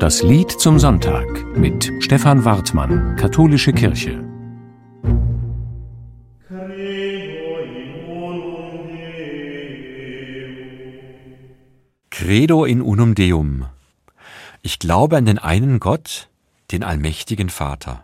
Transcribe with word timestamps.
Das 0.00 0.22
Lied 0.22 0.50
zum 0.50 0.78
Sonntag 0.78 1.26
mit 1.58 1.92
Stefan 1.98 2.46
Wartmann, 2.46 3.16
Katholische 3.16 3.74
Kirche. 3.74 4.24
Credo 12.08 12.64
in 12.64 12.80
unum 12.80 13.14
Deum. 13.14 13.66
Ich 14.62 14.78
glaube 14.78 15.18
an 15.18 15.26
den 15.26 15.38
einen 15.38 15.80
Gott, 15.80 16.30
den 16.70 16.82
allmächtigen 16.82 17.50
Vater. 17.50 18.02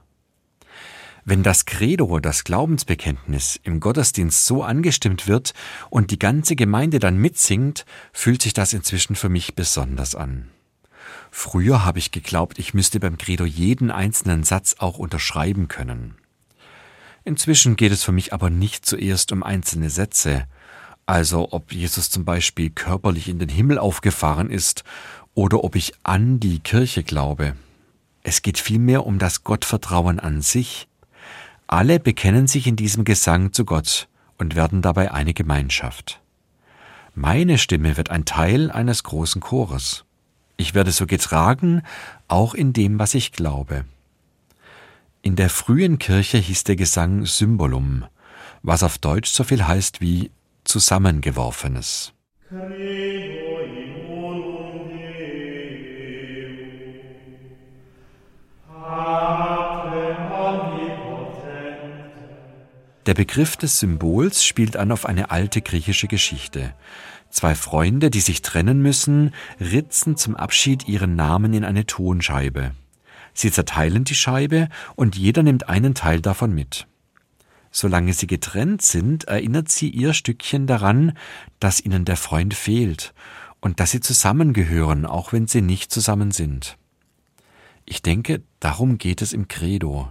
Wenn 1.25 1.43
das 1.43 1.65
Credo, 1.65 2.21
das 2.21 2.45
Glaubensbekenntnis, 2.45 3.59
im 3.63 3.81
Gottesdienst 3.81 4.45
so 4.45 4.63
angestimmt 4.63 5.27
wird 5.27 5.55
und 5.89 6.11
die 6.11 6.19
ganze 6.19 6.57
Gemeinde 6.57 6.99
dann 6.99 7.17
mitsingt, 7.17 7.87
fühlt 8.13 8.43
sich 8.43 8.53
das 8.53 8.75
inzwischen 8.75 9.17
für 9.17 9.31
mich 9.31 9.55
besonders 9.55 10.15
an. 10.15 10.51
Früher 11.39 11.85
habe 11.85 11.99
ich 11.99 12.13
geglaubt, 12.13 12.59
ich 12.59 12.73
müsste 12.73 12.99
beim 12.99 13.19
Credo 13.19 13.45
jeden 13.45 13.91
einzelnen 13.91 14.43
Satz 14.43 14.77
auch 14.79 14.97
unterschreiben 14.97 15.69
können. 15.69 16.15
Inzwischen 17.25 17.77
geht 17.77 17.93
es 17.93 18.03
für 18.03 18.11
mich 18.11 18.33
aber 18.33 18.49
nicht 18.49 18.87
zuerst 18.87 19.33
um 19.33 19.43
einzelne 19.43 19.91
Sätze, 19.91 20.47
also 21.05 21.53
ob 21.53 21.75
Jesus 21.75 22.09
zum 22.09 22.25
Beispiel 22.25 22.71
körperlich 22.71 23.29
in 23.29 23.39
den 23.39 23.51
Himmel 23.51 23.79
aufgefahren 23.79 24.49
ist 24.49 24.83
oder 25.35 25.63
ob 25.63 25.77
ich 25.77 25.93
an 26.05 26.41
die 26.41 26.59
Kirche 26.61 27.03
glaube. 27.03 27.55
Es 28.23 28.41
geht 28.41 28.59
vielmehr 28.59 29.05
um 29.05 29.19
das 29.19 29.45
Gottvertrauen 29.45 30.19
an 30.19 30.41
sich, 30.41 30.89
alle 31.67 32.01
bekennen 32.01 32.47
sich 32.47 32.67
in 32.67 32.77
diesem 32.77 33.05
Gesang 33.05 33.53
zu 33.53 33.67
Gott 33.67 34.09
und 34.39 34.57
werden 34.57 34.81
dabei 34.81 35.13
eine 35.13 35.35
Gemeinschaft. 35.35 36.19
Meine 37.15 37.59
Stimme 37.59 37.99
wird 37.99 38.11
ein 38.11 38.25
Teil 38.25 38.71
eines 38.71 39.03
großen 39.03 39.43
Chores. 39.43 40.06
Ich 40.57 40.75
werde 40.75 40.91
so 40.91 41.07
getragen, 41.07 41.83
auch 42.29 42.55
in 42.55 42.73
dem, 42.73 42.99
was 42.99 43.15
ich 43.15 43.33
glaube. 43.33 43.85
In 45.23 45.37
der 45.37 45.51
frühen 45.51 45.99
Kirche 45.99 46.39
hieß 46.39 46.65
der 46.65 46.77
Gesang 46.77 47.27
Symbolum, 47.27 48.05
was 48.63 48.83
auf 48.83 48.99
Deutsch 48.99 49.31
so 49.31 49.45
viel 49.45 49.67
heißt 49.67 50.01
wie 50.01 50.31
zusammengeworfenes. 50.65 52.13
Der 63.07 63.15
Begriff 63.15 63.57
des 63.57 63.79
Symbols 63.79 64.45
spielt 64.45 64.77
an 64.77 64.91
auf 64.91 65.07
eine 65.07 65.31
alte 65.31 65.61
griechische 65.61 66.09
Geschichte. 66.09 66.75
Zwei 67.31 67.55
Freunde, 67.55 68.11
die 68.11 68.21
sich 68.21 68.43
trennen 68.43 68.81
müssen, 68.81 69.35
ritzen 69.61 70.17
zum 70.17 70.37
Abschied 70.37 70.89
ihren 70.89 71.17
Namen 71.17 71.53
in 71.53 71.65
eine 71.65 71.87
Tonscheibe. 71.87 72.73
Sie 73.35 73.53
zerteilen 73.53 74.05
die 74.05 74.15
Scheibe 74.15 74.69
und 74.95 75.17
jeder 75.17 75.43
nimmt 75.43 75.69
einen 75.69 75.95
Teil 75.95 76.21
davon 76.23 76.55
mit. 76.55 76.87
Solange 77.71 78.15
sie 78.15 78.27
getrennt 78.27 78.81
sind, 78.81 79.25
erinnert 79.25 79.69
sie 79.69 79.91
ihr 79.91 80.15
Stückchen 80.15 80.67
daran, 80.67 81.13
dass 81.61 81.85
ihnen 81.85 82.07
der 82.07 82.17
Freund 82.17 82.55
fehlt 82.55 83.13
und 83.61 83.81
dass 83.81 83.91
sie 83.91 84.01
zusammengehören, 84.01 85.05
auch 85.05 85.35
wenn 85.35 85.47
sie 85.47 85.61
nicht 85.61 85.93
zusammen 85.93 86.31
sind. 86.31 86.79
Ich 87.85 88.01
denke, 88.01 88.43
darum 88.61 88.97
geht 88.97 89.21
es 89.21 89.35
im 89.35 89.49
Credo. 89.49 90.11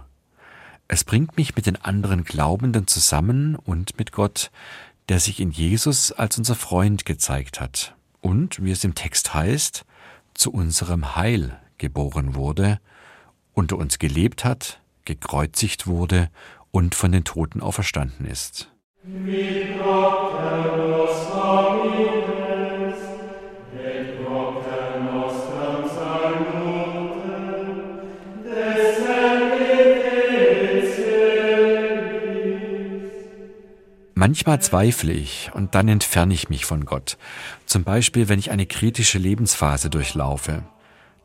Es 0.86 1.02
bringt 1.02 1.36
mich 1.36 1.56
mit 1.56 1.66
den 1.66 1.76
anderen 1.76 2.22
Glaubenden 2.22 2.86
zusammen 2.86 3.56
und 3.56 3.98
mit 3.98 4.12
Gott, 4.12 4.52
der 5.08 5.20
sich 5.20 5.40
in 5.40 5.50
Jesus 5.50 6.12
als 6.12 6.38
unser 6.38 6.54
Freund 6.54 7.04
gezeigt 7.04 7.60
hat 7.60 7.94
und, 8.20 8.62
wie 8.62 8.70
es 8.70 8.84
im 8.84 8.94
Text 8.94 9.34
heißt, 9.34 9.84
zu 10.34 10.52
unserem 10.52 11.16
Heil 11.16 11.58
geboren 11.78 12.34
wurde, 12.34 12.80
unter 13.52 13.76
uns 13.76 13.98
gelebt 13.98 14.44
hat, 14.44 14.80
gekreuzigt 15.04 15.86
wurde 15.86 16.30
und 16.70 16.94
von 16.94 17.12
den 17.12 17.24
Toten 17.24 17.60
auferstanden 17.60 18.26
ist. 18.26 18.70
Mit 19.04 19.78
Gott, 19.78 20.85
Manchmal 34.26 34.60
zweifle 34.60 35.12
ich 35.12 35.52
und 35.54 35.76
dann 35.76 35.86
entferne 35.86 36.34
ich 36.34 36.48
mich 36.48 36.64
von 36.64 36.84
Gott. 36.84 37.16
Zum 37.64 37.84
Beispiel, 37.84 38.28
wenn 38.28 38.40
ich 38.40 38.50
eine 38.50 38.66
kritische 38.66 39.18
Lebensphase 39.18 39.88
durchlaufe. 39.88 40.64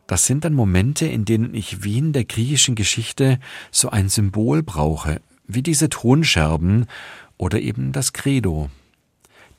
Das 0.05 0.27
sind 0.27 0.45
dann 0.45 0.53
Momente, 0.53 1.07
in 1.07 1.25
denen 1.25 1.55
ich 1.55 1.83
wie 1.83 1.97
in 1.97 2.13
der 2.13 2.25
griechischen 2.25 2.75
Geschichte 2.75 3.39
so 3.71 3.89
ein 3.89 4.07
Symbol 4.07 4.61
brauche, 4.61 5.19
wie 5.47 5.63
diese 5.63 5.89
Tonscherben 5.89 6.85
oder 7.37 7.59
eben 7.59 7.91
das 7.91 8.13
Credo. 8.13 8.69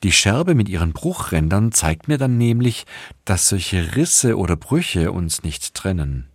Die 0.03 0.13
Scherbe 0.13 0.55
mit 0.55 0.69
ihren 0.69 0.93
Bruchrändern 0.93 1.73
zeigt 1.73 2.07
mir 2.07 2.17
dann 2.17 2.37
nämlich, 2.37 2.85
dass 3.25 3.49
solche 3.49 3.97
Risse 3.97 4.37
oder 4.37 4.55
Brüche 4.55 5.11
uns 5.11 5.43
nicht 5.43 5.73
trennen. 5.73 6.29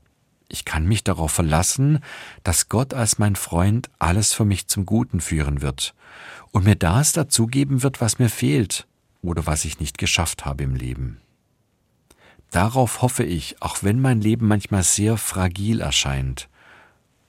Ich 0.48 0.64
kann 0.64 0.86
mich 0.86 1.04
darauf 1.04 1.32
verlassen, 1.32 2.00
dass 2.42 2.68
Gott 2.68 2.94
als 2.94 3.18
mein 3.18 3.36
Freund 3.36 3.90
alles 3.98 4.32
für 4.32 4.46
mich 4.46 4.66
zum 4.66 4.86
Guten 4.86 5.20
führen 5.20 5.60
wird 5.60 5.94
und 6.52 6.64
mir 6.64 6.76
das 6.76 7.12
dazugeben 7.12 7.82
wird, 7.82 8.00
was 8.00 8.18
mir 8.18 8.30
fehlt 8.30 8.86
oder 9.20 9.46
was 9.46 9.64
ich 9.66 9.78
nicht 9.78 9.98
geschafft 9.98 10.46
habe 10.46 10.64
im 10.64 10.74
Leben. 10.74 11.20
Darauf 12.50 13.02
hoffe 13.02 13.24
ich, 13.24 13.60
auch 13.60 13.82
wenn 13.82 14.00
mein 14.00 14.22
Leben 14.22 14.46
manchmal 14.46 14.82
sehr 14.82 15.18
fragil 15.18 15.80
erscheint. 15.80 16.48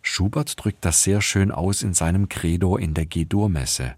Schubert 0.02 0.64
drückt 0.64 0.86
das 0.86 1.04
sehr 1.04 1.22
schön 1.22 1.52
aus 1.52 1.82
in 1.82 1.94
seinem 1.94 2.30
Credo 2.30 2.78
in 2.78 2.94
der 2.94 3.06
G-Dur-Messe. 3.06 3.96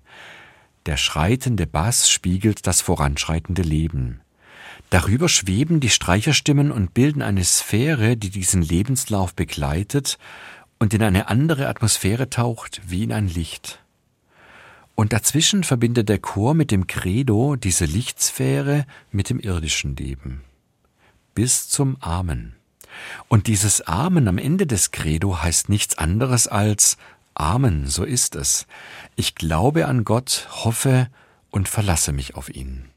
Der 0.87 0.97
schreitende 0.97 1.67
Bass 1.67 2.09
spiegelt 2.09 2.65
das 2.65 2.81
voranschreitende 2.81 3.61
Leben. 3.61 4.21
Darüber 4.91 5.29
schweben 5.29 5.79
die 5.79 5.89
Streicherstimmen 5.89 6.69
und 6.69 6.93
bilden 6.93 7.21
eine 7.21 7.45
Sphäre, 7.45 8.17
die 8.17 8.29
diesen 8.29 8.61
Lebenslauf 8.61 9.33
begleitet 9.33 10.19
und 10.79 10.93
in 10.93 11.01
eine 11.01 11.29
andere 11.29 11.69
Atmosphäre 11.69 12.29
taucht, 12.29 12.81
wie 12.85 13.03
in 13.03 13.13
ein 13.13 13.29
Licht. 13.29 13.79
Und 14.95 15.13
dazwischen 15.13 15.63
verbindet 15.63 16.09
der 16.09 16.19
Chor 16.19 16.53
mit 16.55 16.71
dem 16.71 16.87
Credo 16.87 17.55
diese 17.55 17.85
Lichtsphäre 17.85 18.85
mit 19.11 19.29
dem 19.29 19.39
irdischen 19.39 19.95
Leben. 19.95 20.41
Bis 21.35 21.69
zum 21.69 21.95
Amen. 22.01 22.57
Und 23.29 23.47
dieses 23.47 23.79
Amen 23.87 24.27
am 24.27 24.37
Ende 24.37 24.67
des 24.67 24.91
Credo 24.91 25.41
heißt 25.41 25.69
nichts 25.69 25.97
anderes 25.97 26.47
als 26.47 26.97
Amen, 27.33 27.87
so 27.87 28.03
ist 28.03 28.35
es. 28.35 28.67
Ich 29.15 29.35
glaube 29.35 29.87
an 29.87 30.03
Gott, 30.03 30.49
hoffe 30.51 31.07
und 31.49 31.69
verlasse 31.69 32.11
mich 32.11 32.35
auf 32.35 32.49
ihn. 32.49 32.90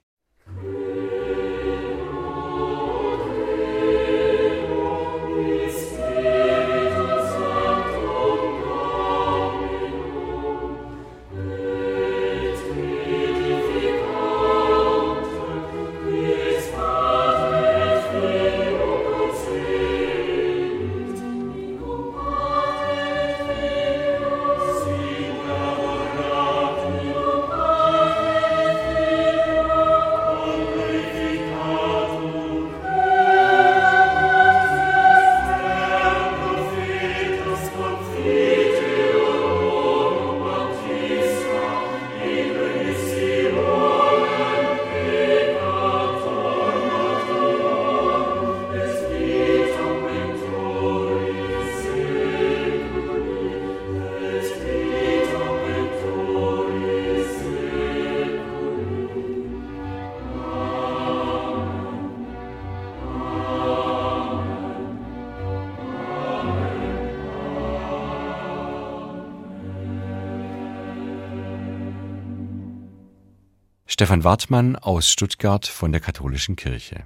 Stefan 73.94 74.24
Wartmann 74.24 74.74
aus 74.74 75.08
Stuttgart 75.08 75.68
von 75.68 75.92
der 75.92 76.00
Katholischen 76.00 76.56
Kirche. 76.56 77.04